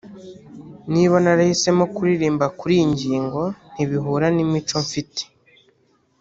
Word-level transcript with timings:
niba 0.93 1.15
narahisemo 1.23 1.83
kuririmba 1.95 2.45
kuri 2.59 2.73
iyi 2.77 2.87
ngingo 2.93 3.41
ntibihura 3.73 4.27
n’imico 4.35 4.75
mfite 4.85 5.21